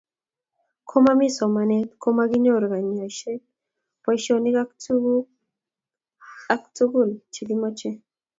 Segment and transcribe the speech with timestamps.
[0.89, 3.41] Komomii somanet komakinyoru kanyoiset,
[4.03, 5.21] boishonik ak tukul
[6.51, 7.89] alak tukul che kimoche